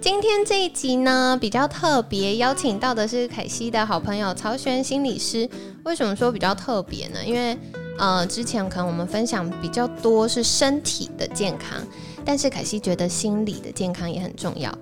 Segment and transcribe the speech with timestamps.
[0.00, 5.48] 今天这一集呢比较特别，邀请到的是凯西的好朋友曹璇心理师。
[5.84, 7.18] 为什么说比较特别呢？
[7.24, 7.56] 因为
[7.98, 11.82] 呃之前可能我们分享比较多是身体的健康，
[12.24, 14.72] 但是凯西觉得心理的健康也很重要。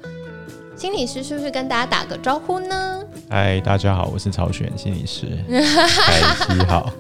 [0.76, 3.02] 心理师是不是跟大家打个招呼呢？
[3.30, 5.26] 嗨，大家好，我是曹璇心理师。
[5.48, 6.92] 凯西好。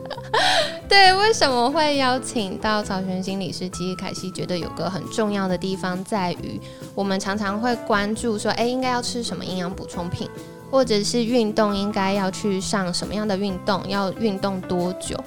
[0.88, 3.68] 对，为什么会邀请到曹璇心理师？
[3.70, 6.60] 其实凯西觉得有个很重要的地方在于，
[6.94, 10.28] 我们常常会关注说，哎，应该要吃什么营养补充品，
[10.70, 15.18] 或者是运动应该要去上什么样的运动，要运动多久？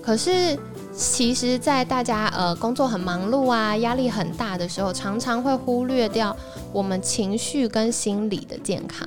[0.00, 0.56] 可是，
[0.94, 6.34] 其实，在大家呃工作很忙碌啊，压力很大的时候，常常会忽略掉
[6.72, 9.06] 我们情绪跟心理的健康。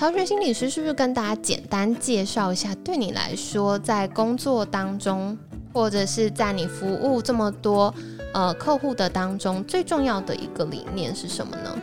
[0.00, 2.74] 曹学心理师是不是跟大家简单介绍一下？
[2.76, 5.36] 对你来说，在工作当中，
[5.74, 7.94] 或者是在你服务这么多
[8.32, 11.78] 呃客户的当中，最重要的一个理念是什么呢？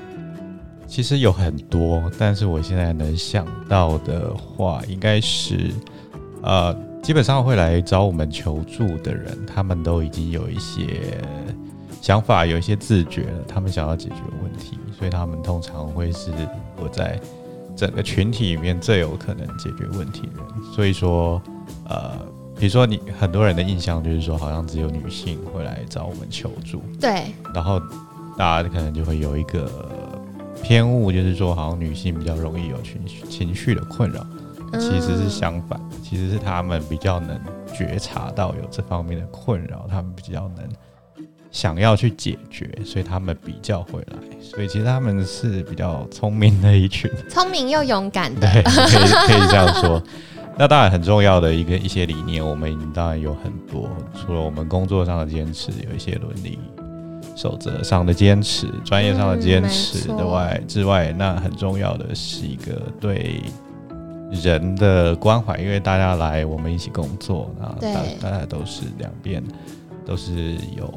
[0.88, 5.72] 其实有很多，但是我现在能想到的话，应该是
[6.42, 11.22] 呃，基本上会来找我们求助的人，他们都已经有一些
[12.02, 16.32] 想法，有一些自觉了，他们想要解决问题，所以他们通常会是
[16.82, 17.22] 我在。
[17.78, 21.40] 整个群体里面最有可能解决问题的人，所以说，
[21.88, 22.18] 呃，
[22.60, 27.80] 比如说你很多人的印象就是说，好像只有女性会来找我们求助，对，然后
[28.36, 29.70] 大家可能就会有一个
[30.64, 34.26] 偏误，就是说好像女性比较容易有情绪情绪的困扰，
[34.74, 37.40] 其实是相反，其实是他们比较能
[37.72, 40.68] 觉察到有这方面的困扰，他们比较能。
[41.52, 50.02] 想要去解决，所以他们比较会来，所以其实他们是比较聪明的一群， 聪明又勇敢的，对，可以可以这样说。
[50.60, 56.60] 那当然很重要的一个一些理念，我们当然有很多，除了我们工作上的坚持，有一些伦理
[57.36, 63.40] 守则上的坚持，专业上的坚持的外之外，那很重要的是一个对
[64.32, 69.44] 人的关怀，因为大家来我们一起工作，那大大家都是两边
[70.08, 70.92] 都是有。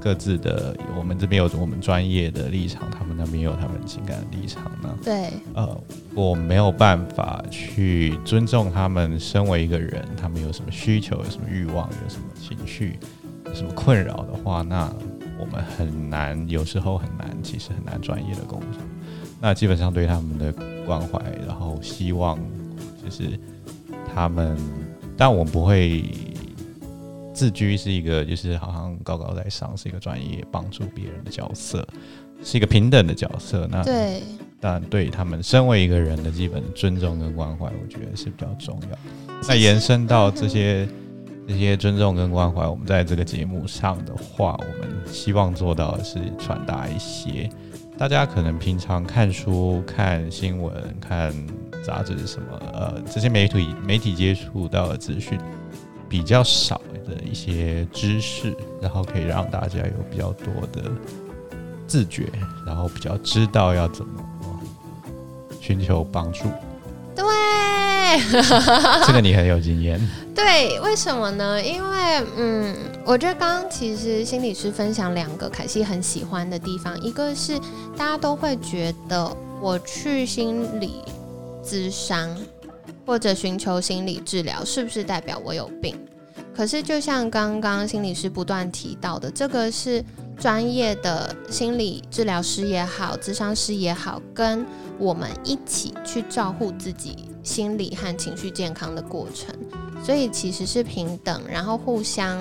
[0.00, 4.98] 各自的，我们这边有我们专业的立场，他们那边有他们情感的立场呢。
[5.04, 5.80] 对，呃，
[6.14, 12.98] 我没有办法去尊重他们身为一个人，他们有什么需求，有什么欲望，有什么情绪，
[13.44, 14.90] 有什么困扰的话，那
[15.38, 18.80] 我们很难，有时候很难，其实很难专业的工作。
[19.38, 20.52] 那基本上对他们的
[20.86, 22.38] 关怀，然后希望
[23.04, 23.38] 就是
[24.14, 24.56] 他们，
[25.16, 26.04] 但我不会。
[27.32, 31.86] 自居是一个，就是好像高高在上，是一个专业帮助别人的角色，
[32.42, 33.68] 是一个平等的角色。
[33.70, 34.22] 那对，
[34.60, 38.98] 但对他们身为一个人的基本尊重跟关怀，我觉得是比较重要。
[39.48, 40.86] 那延伸到这些
[41.48, 47.48] 这些尊重跟关怀，我们在这个节目上的话，我们希望做到的是传达一些
[47.98, 51.34] 大家可能平常看书、看新闻、看
[51.82, 55.38] 杂志什么，呃，这些媒体媒体接触到的资讯。
[56.10, 60.90] 比较少的一些知识，然后可以让大家有比较多的
[61.86, 62.26] 自觉，
[62.66, 64.20] 然后比较知道要怎么
[65.60, 66.46] 寻求帮助。
[67.14, 67.26] 对，
[69.06, 70.00] 这个你很有经验。
[70.34, 71.62] 对，为什么呢？
[71.62, 77.56] 因为嗯，我觉得刚刚其实心理师分享两个凯西很喜欢的地方，一个是
[77.96, 81.02] 大家都会觉得我去心理
[81.62, 82.34] 咨商。
[83.10, 85.98] 或者寻求心理治疗，是不是代表我有病？
[86.54, 90.04] 可是就像刚刚心理师不断提到的，这个是
[90.38, 94.64] 专业的心理治疗师也好，咨商师也好，跟
[94.96, 99.52] 我们一起去照顾自己心理和情绪健康的过程，
[100.04, 102.38] 所以其实是平等，然后互相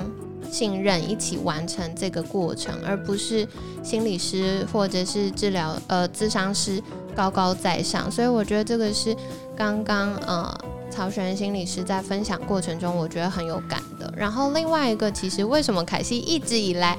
[0.52, 3.48] 信任，一起完成这个过程，而不是
[3.82, 6.80] 心理师或者是治疗呃咨商师
[7.16, 8.12] 高高在上。
[8.12, 9.16] 所以我觉得这个是。
[9.60, 10.58] 刚刚呃，
[10.90, 14.10] 曹璇心理师在分享过程中，我觉得很有感的。
[14.16, 16.98] 然后另外一个，其实为什么凯西一直以来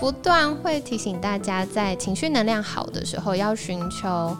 [0.00, 4.36] 不断会提醒大家，在情绪能量好的时候，要寻求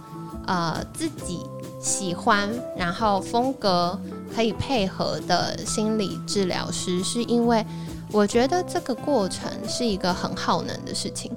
[0.49, 1.47] 呃自己
[1.81, 3.97] 喜欢，然后风格
[4.35, 7.65] 可以配合的心理治疗师，是因为
[8.11, 11.31] 我觉得这个过程是一个很耗能的事情。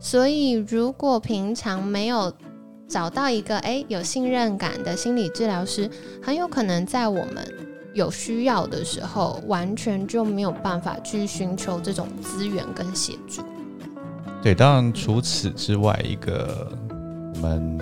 [0.00, 2.32] 所以如果平常没有
[2.88, 5.90] 找到一个诶有信任感的心理治疗师，
[6.22, 7.46] 很有可能在我们
[7.94, 13.42] 有需要的时候，完全就没有办法去寻求这种资源跟协助。
[14.42, 16.70] 对，当然除此之外，一个
[17.34, 17.78] 我们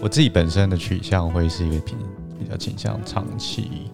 [0.00, 1.94] 我自己本身的取向会是一个比
[2.38, 3.90] 比较倾向长期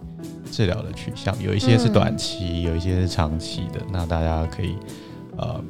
[0.51, 3.81] 治疗的取向，有一些是短期，有一些是长期的。
[3.91, 4.77] 那大家可以
[5.39, 5.63] 呃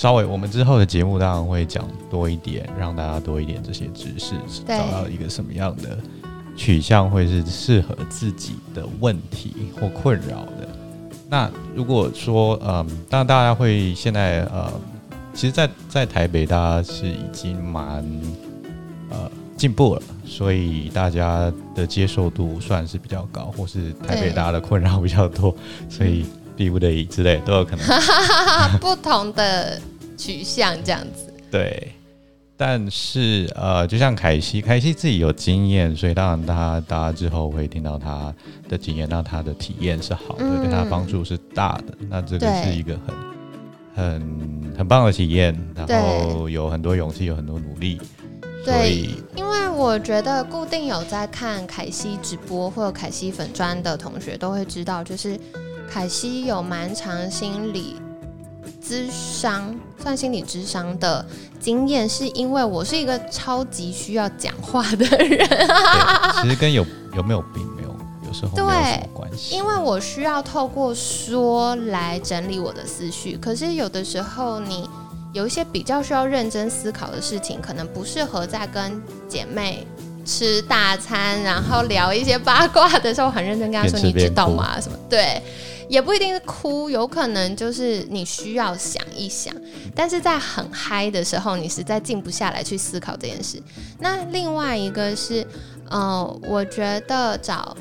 [0.00, 4.34] 稍微我们之后的节目当然会讲多一点，让大家多一点这些知识，
[4.66, 5.98] 找到一个什么样的
[6.56, 10.66] 取向会是适合自己的问题或困扰的。
[11.28, 14.72] 那如果说嗯，当然大家会现在呃。
[15.32, 18.04] 其实，在在台北，大家是已经蛮
[19.10, 25.54] 呃进步了，所以大家的接受度算是比较高，或是台北大家的困扰比较多，
[25.88, 26.26] 所以
[26.60, 27.86] 逼不得已之类都有可能。
[28.80, 29.80] 不同的
[30.18, 31.32] 取向这样子。
[31.50, 31.90] 对，
[32.54, 38.30] 但是呃，就像凯西，凯西自己有经验，所以当然他大家之后会听到他
[38.68, 41.94] 的经验，那他的体验是好的，嗯对他帮助是大的。
[42.10, 43.14] 那这个是一个很
[43.96, 47.98] 很很棒的体验，然后有很多勇气，有很多努力，
[48.62, 55.40] 所对以因为我觉得固定有在看凯西直播或者凯西粉砖的同学都会知道，就是
[55.90, 57.96] 凯西有蛮长心理
[58.80, 61.24] 咨商，算心理智商的
[61.58, 65.48] 经验，是因为我是一个超级需要讲话的人，
[66.42, 67.88] 其实跟有有没有病没有
[68.26, 74.88] 有时候没有什么关系，因为我需要透过说来整理我的思绪，可是有的时候你。
[75.32, 79.86] 有一些比较需要认真思考的事情，可能不适合在跟姐妹
[80.26, 84.98] 吃大餐，然后聊一些八卦的时候，很认真跟她说：“你知道吗？”什么？
[85.08, 85.40] 对，
[85.90, 89.52] 也不一定是哭，有可能就是你需要想一想。
[89.92, 93.60] 但是在很嗨的时候，你实在静不下来去思考这件事。
[93.98, 95.44] 那另外一个是，
[95.90, 97.76] 呃，我觉得找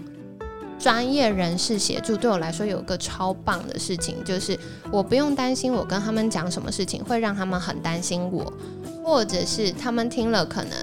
[0.79, 4.57] 专业人士协助对我来说有个超棒的事情，就是
[4.91, 8.51] 我不用担心我跟他们讲什么事情会让他们很担心我，
[9.03, 10.73] 或者是他们听了可能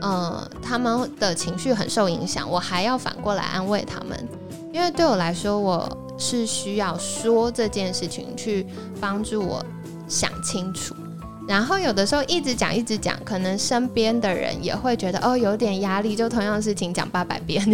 [0.00, 4.28] 呃他们的情绪很受影响，我还要反过来安慰他们，
[4.72, 8.66] 因为对我来说我是需要说这件事情去
[9.00, 9.64] 帮助我
[10.08, 10.94] 想清楚。
[11.48, 17.64] 然后有的时候一直讲一直讲，可能身边的人也会觉得哦有点压力，就同样的事情讲八百遍。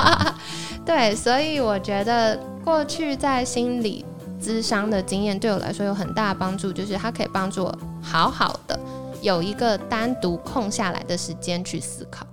[0.82, 4.02] 对，所以我觉得过去在心理
[4.40, 8.80] 咨商的经验对我来说有很大的帮助，就是它可以帮助我好好的
[9.20, 12.26] 有一个单独空下来的时间去思考。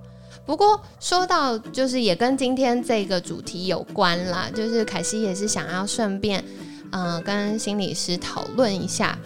[0.46, 6.44] 不过说到就是也跟今天这个主题有关啦，就是凯西也是想要顺便
[6.92, 9.18] 嗯、跟心理师讨论一下。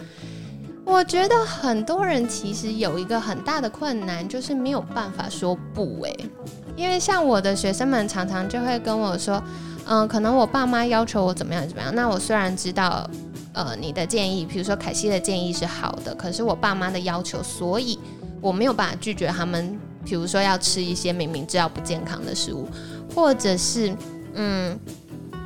[0.84, 6.30] 我觉得很多人其实有一个很大的困难，就是没有办法说不诶、
[6.76, 9.42] 因为像我的学生们常常就会跟我说，
[9.84, 11.94] 嗯、可能我爸妈要求我怎么样怎么样。
[11.94, 13.06] 那我虽然知道，
[13.52, 17.98] 呃，你的建议，比如说凯西的建议是好的，可是我爸妈的要求，所以
[18.40, 19.78] 我没有办法拒绝他们。
[20.08, 22.66] 比如说要吃一些明明知道不健康的食物，
[23.14, 23.94] 或者是
[24.32, 24.78] 嗯，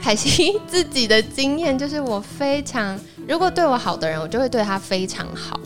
[0.01, 5.59] 凯西自己的经验就是我非常，如果对我好的人，我就会对他非常好。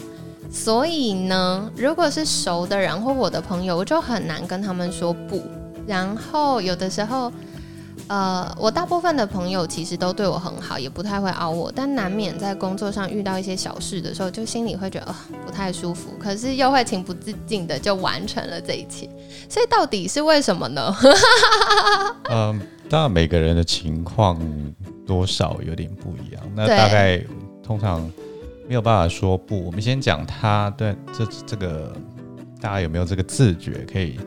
[0.51, 5.43] 所以呢，如果是熟的人或我的朋友，我就很难跟他们说不。
[5.87, 7.31] 然后有的时候，
[8.09, 19.09] 呃，我大部分的朋友其实都对我很好，也不太会熬我，但难免在工作上遇到一些小事的时候，就心里会觉得、不太舒服，可是又会情不自禁的就完成了这一切。
[19.49, 20.95] 所以到底是为什么呢？
[22.31, 24.41] 嗯，当然每个人的情况
[25.07, 26.43] 多少有点不一样。
[26.55, 27.21] 那大概
[27.63, 28.01] 通常
[28.69, 29.65] 没有办法说不。
[29.65, 31.93] 我们先讲他对这这个
[32.61, 34.19] 大家有没有这个自觉，可以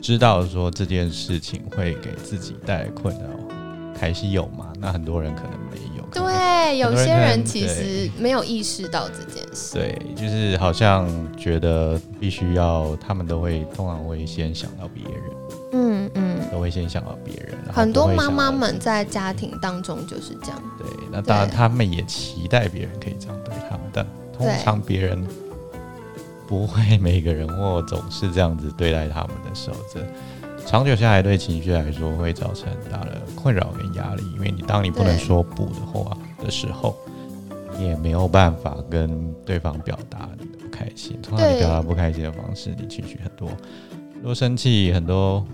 [0.00, 3.28] 知道说这件事情会给自己带来困扰。
[4.00, 4.72] 还是有吗？
[4.78, 6.04] 那很多人可能没有。
[6.12, 9.74] 对，有些人其实没有意识到这件事。
[9.74, 15.22] 对，就是好像觉得必须要，他们都会通常会先想到别人，
[15.72, 17.58] 嗯嗯，都会先想到别人。
[17.72, 20.62] 很多妈妈们在家庭当中就是这样。
[20.78, 25.26] 对，那当然他们也期待别人可以这样对他们，但通常别人
[26.48, 30.00] 不会每个人或总是这样子对待他们的时候，这
[30.66, 36.96] 长久下来对情绪来说会造成很大的困扰跟压力，因为你当你不能说不的话的时候，
[37.78, 41.20] 你也没有办法跟对方表达你的不开心。
[41.22, 43.48] 通常你表达不开心的方式，你情绪很多，
[44.14, 45.46] 很多生气，很多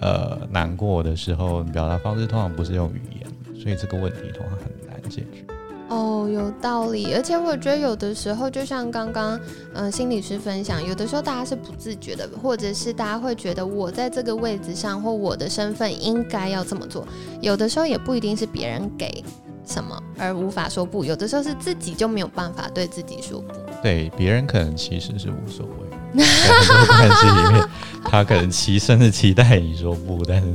[0.00, 5.44] 呃难过的时候，你表达方式通常不是用语言，所以这个问题通常很难解决。
[5.88, 7.14] 哦，有道理。
[7.14, 9.38] 而且我觉得有的时候，就像刚刚
[9.74, 17.06] 嗯心理师分享，有的时候大家是不自觉的，或者是大家会觉得我在这个位置上或我的身份应该要这么做。
[17.40, 19.24] 有的时候也不一定是别人给
[19.64, 23.54] 什么而无法说不，有的时候是自己就没有办法对自己说不。
[23.82, 25.72] 对，别人可能其实是无所谓，
[26.14, 27.68] 关系里面，
[28.02, 30.48] 他可能期甚至期待你说不，但是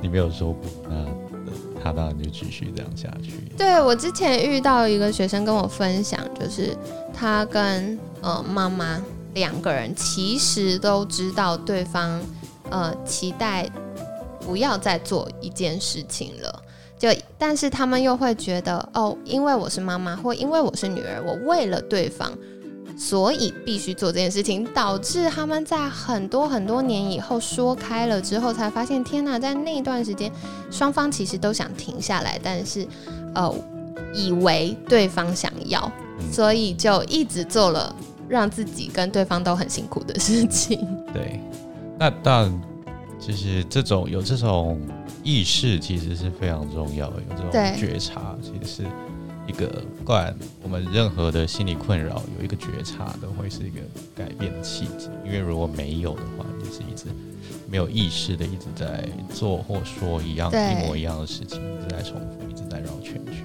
[0.00, 1.04] 你没有说不，那
[1.82, 3.32] 他当然就继续这样下去。
[3.56, 6.76] 对我之前遇到一个学生跟我分享，就是
[7.12, 9.02] 他跟呃妈妈
[9.34, 12.20] 两个人其实都知道对方
[12.70, 13.68] 呃期待
[14.40, 16.62] 不要再做一件事情了，
[16.98, 17.08] 就
[17.38, 22.32] 但是他们又会觉得哦，因为我是妈妈或因为我是女儿，我为了对方。
[23.00, 30.30] 所以必须做这件事情，导致他们在很多很多年以后说开了之后，才发现天哪，在那一段时间，
[30.70, 32.86] 双方其实都想停下来，但是
[33.34, 33.50] 呃，
[34.12, 35.90] 以为对方想要，
[36.30, 37.96] 所以就一直做了
[38.28, 40.78] 让自己跟对方都很辛苦的事情。
[41.14, 41.40] 对，
[41.98, 42.62] 那当然，
[43.18, 44.78] 就是这种有这种
[45.24, 48.88] 意识，其实是非常重要的，有这种觉察，其实是。
[49.50, 49.66] 一个，
[49.98, 53.80] 不管我们任何的心理困扰，有一个觉察，都会是一个
[54.14, 55.08] 改变的契机。
[55.24, 57.06] 因为如果没有的话，你是一直
[57.68, 63.44] 没有意识的，一直在做或说一样一模一样的事情，一直在重复，一直在绕圈圈。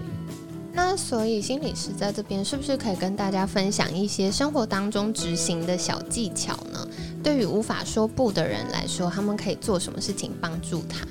[0.72, 6.88] 那所以心理师在这边是不是可以跟大家分享一些生活当中执行的小技巧呢？
[7.24, 11.04] 对于无法说不的人来说，他们可以做什么事情帮助他？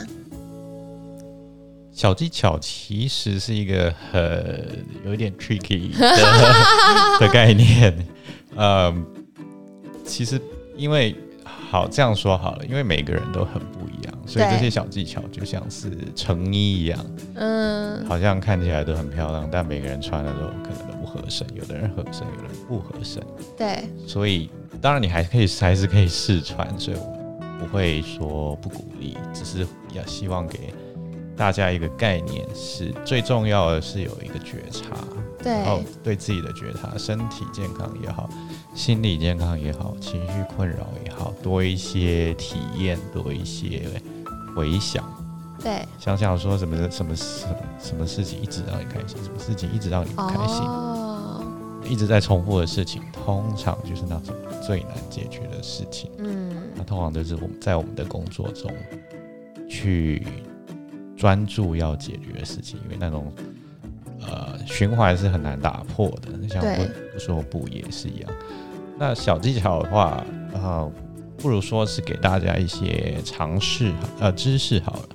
[1.94, 5.92] 小技巧其实是一个很有一点 tricky
[7.20, 7.96] 的概念，
[8.56, 9.06] 嗯，
[10.04, 10.40] 其实
[10.76, 23.22] 因为好这样说好了，因为每个人都很不一样，所以这些小技巧就像是成衣一样，嗯，好像看起来都很漂亮，但每个人穿的都可能都不合身，有的人合身，有的人不合身，
[23.56, 30.74] 对，所以当然你还可以还是可以试穿，所以我不会说不鼓励，只是要希望给。
[31.36, 34.96] 大家一个概念是最重要的是有一个觉察，
[35.42, 38.30] 对，然后对自己的觉察，身体健康也好，
[38.74, 43.82] 心理健康也好，情绪困扰也好，多一些体验，多一些
[44.54, 45.04] 回想，
[45.60, 47.46] 对，想想说什么什么什
[47.80, 51.44] 什么事情一直让你开心，什么事情一直让你不开心，哦，
[51.84, 58.70] 一直在重复的事情，通常就是那种最难解决的事情，嗯，那通常就是我们在我们的工作中
[59.68, 60.24] 去。
[61.24, 63.32] 专注要解决的事情，因为那种
[64.20, 66.28] 呃循环是很难打破的。
[66.46, 68.30] 像不说不也是一样。
[68.98, 70.92] 那小技巧的话，呃，
[71.38, 73.90] 不如说是给大家一些尝试
[74.20, 75.08] 呃知识好了。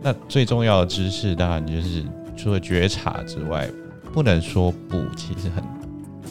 [0.00, 2.02] 那最重要的知识，当然就是
[2.34, 3.68] 除了觉察之外，
[4.14, 4.98] 不能说不。
[5.14, 5.62] 其实很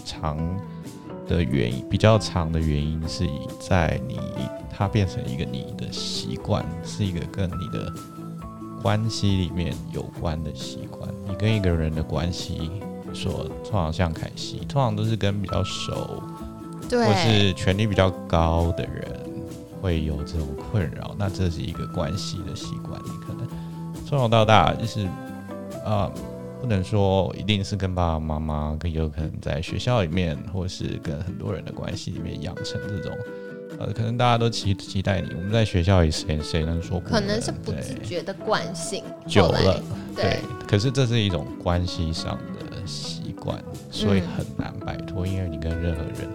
[0.03, 0.35] 长
[1.27, 3.29] 的原因，比较长的原因是
[3.59, 4.19] 在你
[4.71, 7.93] 它变成一个你的习惯，是一个跟你的。
[8.83, 12.69] 关系里面有关的习惯，你跟一个人的关系，
[13.13, 16.21] 说通常像凯西，通常都是跟比较熟，
[16.89, 19.07] 对，或是权力比较高的人
[19.81, 21.15] 会有这种困扰。
[21.17, 23.47] 那这是一个关系的习惯，你可能
[24.05, 25.07] 从小到大就是，
[25.85, 26.11] 啊，
[26.59, 33.17] 不能说一定是跟爸爸妈妈，更有可能在学校里面，或是跟很多人的关系里面养成这种。
[33.79, 35.29] 呃，可能大家都期期待你。
[35.35, 37.09] 我们在学校里，谁谁能说不？
[37.09, 39.03] 可能是不自觉的惯性。
[39.27, 39.81] 久了，
[40.15, 40.39] 对。
[40.67, 43.61] 可是这是一种关系上的习惯，
[43.91, 45.25] 所以很难摆脱。
[45.25, 46.29] 因为你跟任何人，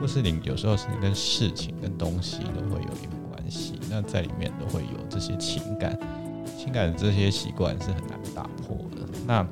[0.00, 5.98] 或是你有时候是跟事情、跟东西都会有一个关系，那在里面都会有这些情感、
[6.58, 9.06] 情感的这些习惯是很难打破的。
[9.26, 9.46] 那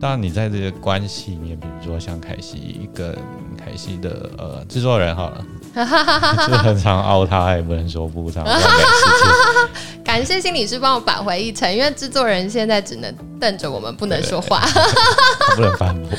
[0.00, 3.14] 当然，你在这个关系里面，比如说像凯西跟
[3.56, 5.44] 凯西的呃制作人好了。
[5.74, 8.44] 是很常凹他，也不能说不常。
[10.04, 14.60] 感谢心理师帮我扳回一城，因为制作人现在只能瞪着我们，不能说话，
[15.54, 16.10] 不能反驳，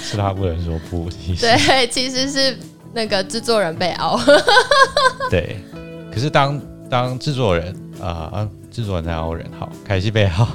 [0.00, 1.08] 是他不能说不。
[1.38, 2.58] 对，其实是
[2.92, 4.18] 那个制作人被凹。
[5.28, 5.62] 对，
[6.12, 8.48] 可是当当制作人啊。
[8.70, 10.46] 制作人在凹人，好，凯西被凹，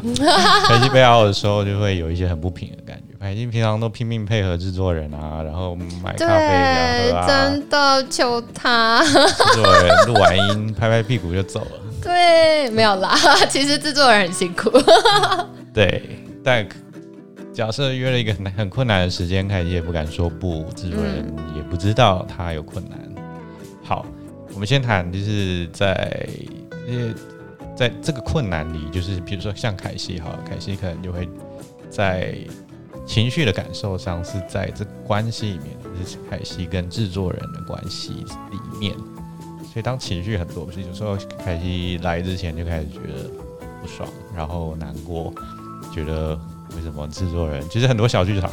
[0.65, 3.12] 凯西被凹的时候就会有一些很不平的感觉。
[3.23, 9.01] 凯西平常都拼命配合制作人啊，然后买咖啡喝啊，真的求他。
[9.07, 9.13] 制
[9.53, 11.71] 作人录完音，拍拍屁股就走了。
[12.01, 13.15] 对，没有啦，
[13.49, 14.69] 其实制作人很辛苦。
[15.73, 16.67] 对，但
[17.53, 22.99] 假设约了一个很很困难的时间，凯西也不敢说不，制作人也不知道他有困难。
[23.81, 24.05] 好，
[24.53, 26.27] 我们先谈，就是在
[26.89, 27.13] 呃。
[27.75, 31.27] 在这个困难里，就是比如说像凯西哈，凯西可能就会
[31.89, 32.35] 在
[33.05, 38.13] 情绪的感受上是在这关系里面，就是凯西跟制作人的关系
[38.51, 38.95] 里面。
[39.63, 43.29] 所以当情绪很多，不是有时候凯西来之前就开始觉得
[43.81, 45.33] 不爽，然后难过，
[45.93, 46.39] 觉得
[46.75, 48.51] 为什么制作人，其实很多小剧场。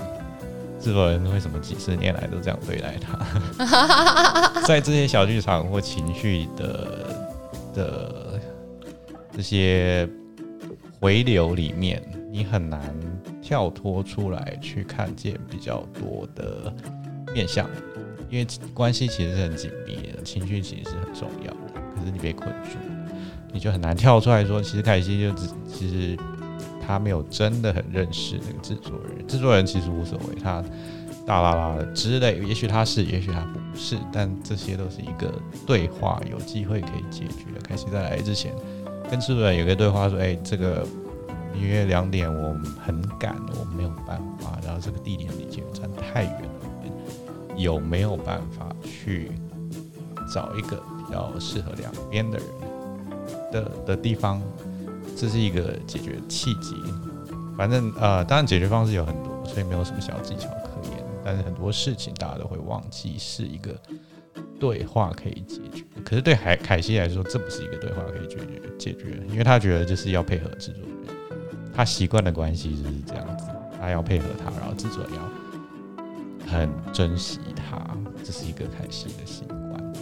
[0.80, 4.62] 制作人为什么几十年来都这样对待他？
[4.66, 6.88] 在这些小剧场或情绪的
[7.74, 8.40] 的
[9.30, 10.08] 这些
[10.98, 12.02] 回流里面，
[12.32, 12.80] 你很难
[13.50, 16.72] 跳脱出来去看见比较多的
[17.34, 17.68] 面相，
[18.30, 21.82] 因为关系其实是很紧密的，情绪其实是很重要的。
[21.96, 22.78] 可是你被困住，
[23.52, 26.16] 你就很难跳出来说，其实凯西就只其实。
[26.86, 30.64] 他没有真的很认识那个制作人，制作人其实无所谓，他
[31.24, 35.32] 大啦啦的之类，也许他是，也许他不是，但这些都是一个
[35.64, 37.60] 对话，有机会可以解决的。
[37.62, 38.52] 凯西在来之前，
[39.08, 40.84] 跟制作人有个对话，说：“哎，这个
[41.54, 44.58] 因为两点，我很赶，我没有办法。
[44.64, 49.30] 然后这个地点离捷运站太远了，有没有办法去
[50.32, 52.46] 找一个比较适合两边的人
[53.52, 54.40] 的的地方？”
[55.16, 56.74] 这是一个解决契机，
[57.54, 61.04] 反正呃，当然解决方式有很多，所以没有什么小技巧可言。
[61.22, 63.78] 但是很多事情大家都会忘记是一个
[64.58, 65.84] 对话可以解决。
[66.02, 71.14] 可是对海凯西来说，这不是一个对话可以解决解决，因为他觉得就是要配合制作人，
[71.80, 73.46] 他习惯的关系就是这样子，
[73.80, 77.80] 他要配合他，然后制作要很珍惜他，
[78.22, 79.92] 这是一个开心的习惯。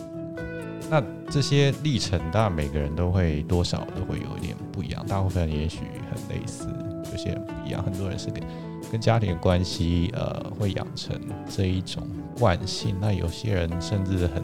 [0.91, 6.67] 那这些历程，当然每个人都会多少都会有一点不一样，大部分也许很类似，
[7.13, 7.81] 有些人不一样。
[7.81, 8.43] 很多人是跟
[8.91, 11.17] 跟家庭关系，呃，会养成
[11.49, 12.03] 这一种
[12.37, 12.97] 惯性。
[13.01, 14.43] 那有些人甚至很，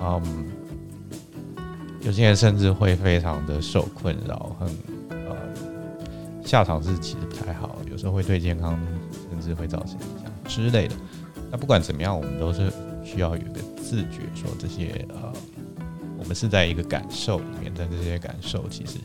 [0.00, 0.46] 嗯，
[2.00, 4.68] 有些人甚至会非常的受困扰，很，
[6.48, 8.80] 下场是其实不太好，有时候会对健康
[9.30, 10.96] 甚至会造成影响之类的。
[11.50, 12.72] 那不管怎么样，我们都是
[13.04, 13.60] 需要有一个。
[13.88, 15.32] 自觉说这些呃，
[16.18, 18.98] 我们是在一个感受里面，在这些感受其实，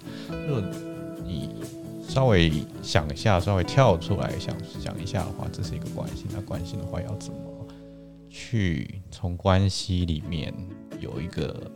[0.46, 0.62] 如果
[1.26, 1.56] 你
[2.06, 2.52] 稍微
[2.82, 6.26] 想一下，稍微跳出来想想一下的话，这是一个关系。
[6.34, 7.40] 那关系的话，要怎么
[8.30, 10.54] 去从关系里面
[11.00, 11.72] 有一个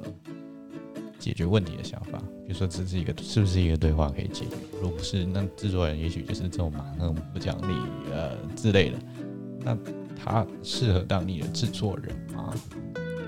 [1.28, 2.18] 解决问题的想法？
[2.46, 4.56] 比如说，这是一个是不是一个对话可以解决？
[4.82, 7.76] 如果不是，那制作人也许就是这种蛮横不讲理
[8.14, 8.98] 呃之类的。
[9.60, 9.78] 那
[10.16, 12.54] 他适合当你的制作人吗？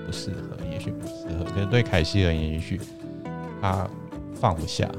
[0.06, 1.44] 不适合，也许不适合。
[1.44, 2.80] 可是对凯西而言，也许
[3.60, 3.86] 他
[4.34, 4.90] 放不下，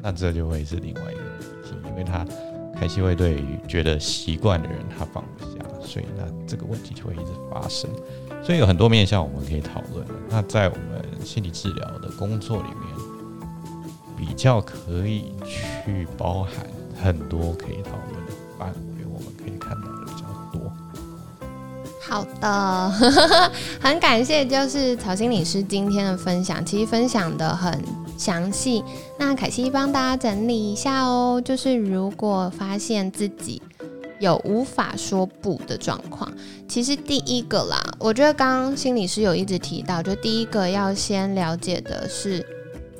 [0.00, 2.26] 那这就会是另外一个问题，因为他
[2.74, 7.90] 凯西会对于觉得习惯的人他放不下，所以那这个问题就会一直发生。
[8.46, 10.06] 所以有很多面向我们可以讨论。
[10.30, 12.96] 那在我们心理治疗的工作里面，
[14.16, 16.64] 比较可以去包含
[17.02, 20.72] 很多可以讨论的范围，我们可以看到的比较多。
[22.00, 22.90] 好的，
[23.82, 27.82] 很感谢，就是曹心理师今天的分享，其实分享的很
[28.16, 28.84] 详细。
[29.18, 33.60] 那凯西帮大家整理一下哦，就是如果发现自己
[34.18, 36.32] 有无法说不的状况，
[36.68, 42.44] 其实第一个啦，我觉得刚刚心理师有一直提到，就第一个要先了解的是。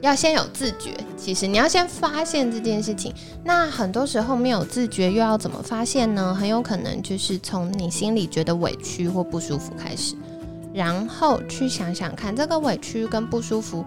[0.02, 3.12] 要先有自觉，其实你要先发现这件事情。
[3.42, 6.34] 那很多时候没有自觉，又要怎么发现呢？
[6.34, 10.14] 很有可能就是从你心里觉得委屈或不舒服开始，
[10.74, 13.82] 然后去想想看，这个委屈跟不舒服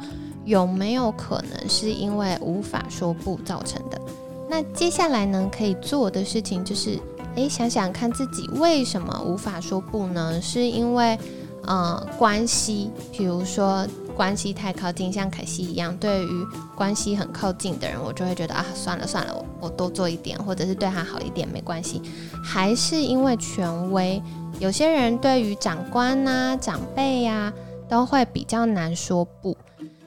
[0.46, 4.02] 有没有可能是因为无法说不造成的。
[4.50, 7.00] 那接下来呢，可以做的事情就是，
[7.36, 10.42] 诶，想想看自己为什么无法说不呢？
[10.42, 11.18] 是因为，
[11.64, 13.86] 呃，关系，比如说。
[14.20, 22.02] 关系太靠近，像凯西一样，对于关系很靠近的人，我就会觉得啊，算了算了，我我多做一点，或者是对他好一点没关系。
[22.44, 24.22] 还是因为权威，
[24.60, 27.54] 有些人对于长官呐、长辈呀，
[27.88, 29.56] 都会比较难说不。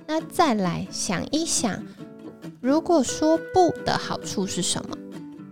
[0.07, 1.83] 那再来想一想，
[2.61, 4.95] 如果说不的好处是什么？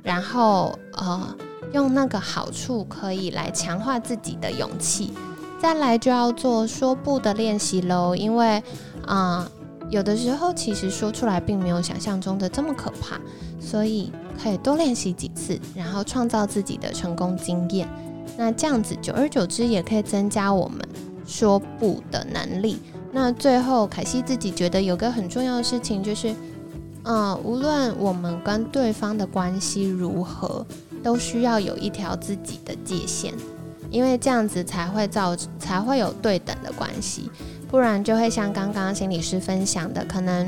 [0.03, 1.35] 然后呃，
[1.73, 5.13] 用那个好处可以来强化自己的勇气。
[5.61, 8.63] 再来就要做说不的练习喽，因为
[9.07, 9.47] 啊，
[9.91, 13.21] 有的时候其实说出来并没有想象中的这么可怕，
[13.61, 14.11] 所以
[14.43, 17.87] 可以多练习几次，然后创造自己的成功经验。
[18.39, 20.81] 那这样子久而久之也可以增加我们
[21.27, 22.79] 说不的能力。
[23.13, 26.35] 那最后凯西自己觉得有个很重要的事情就是，
[27.03, 30.65] 嗯，无论我们跟对方的关系如何，
[31.03, 33.35] 都需要有一条自己的界限。
[33.91, 37.29] 因为这样子才会造才会有对等的关系，
[37.69, 40.47] 不然就会像刚刚心理师分享的，可能，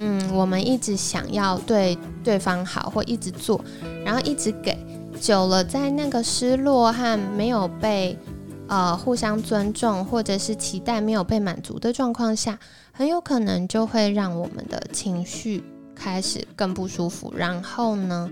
[0.00, 3.64] 嗯，我们一直想要对对方好，或一直做，
[4.04, 4.76] 然后一直给，
[5.20, 8.18] 久了，在那个失落和没有被
[8.66, 12.58] 呃互相尊重，或者是期待没有被满足的状况下，
[12.90, 15.62] 很有可能就会让我们的情绪
[15.94, 18.28] 开始更不舒服，然后呢，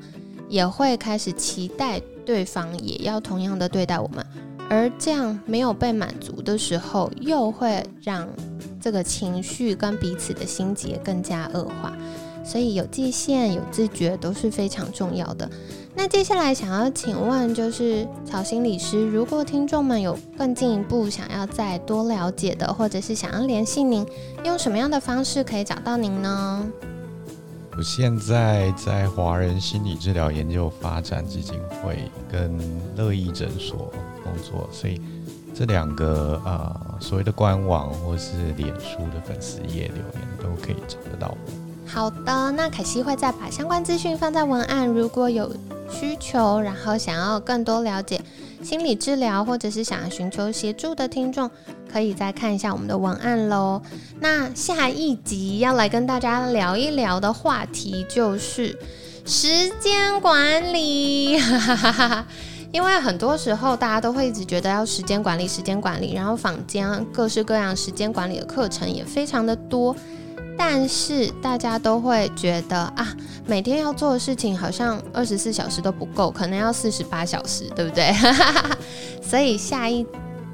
[0.53, 4.23] 也会开始期待对方也要同样的对待我们，
[4.69, 8.29] 而这样没有被满足的时候，又会让
[8.79, 11.97] 这个情绪跟彼此的心结更加恶化。
[12.45, 15.49] 所以有界限、有自觉都是非常重要的。
[15.95, 24.05] 那接下来想要请问，就是曹心理师，如果听众们有更进一步想要再多了解的，或者是想要联系您，
[24.45, 26.69] 用什么样的方式可以找到您呢？
[27.75, 32.59] 我现在在华人心理治疗研究发展基金会跟
[32.97, 33.91] 乐意诊所
[34.23, 35.01] 工作，所以
[35.55, 41.53] 这两个呃所谓的官网或是脸书的粉丝页留言都可以找得到我。
[41.87, 44.87] 好的，那凯西会再把相关资讯放在文案。
[44.87, 45.51] 如果有
[45.91, 48.21] 需求，然后想要更多了解
[48.63, 51.51] 心理治疗，或者是想要寻求协助的听众，
[51.93, 53.83] 可以再看一下我们的文案喽。
[54.21, 58.79] 那下一集要来跟大家聊一聊的话题就是
[59.27, 61.33] 时间管理，
[62.73, 69.95] 因为很多时候大家都会一直觉得要时间管理，时间管理，然后坊间各式各样时间管理的课程也非常的多。
[70.65, 73.15] 但是大家都会觉得啊，
[73.47, 78.15] 每天要做的事情好像二十四小时都不够，可能要四十八小时，对不对？
[79.21, 80.07] 所以下一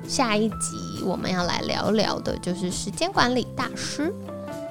[0.08, 4.12] 下一集我们要来聊聊的就是时间管理大师。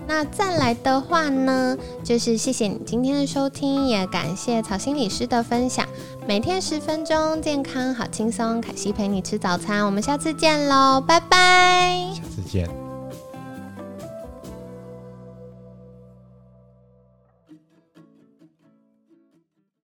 [0.07, 5.85] 那再来的话呢，就是谢谢你今天的收听，也感谢曹心理师的分享。
[6.27, 12.11] 每天十分钟，健康好轻松，凯西陪你吃早餐，我们下次见喽，拜拜。
[12.15, 12.86] 下次见。